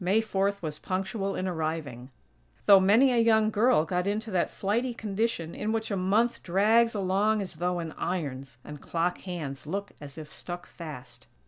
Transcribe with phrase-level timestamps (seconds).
[0.00, 2.10] May Fourth was punctual in arriving;
[2.64, 6.92] though many a young girl got into that flighty condition in which a month drags
[6.92, 11.28] along as though in irons, and clock hands look as if stuck fast.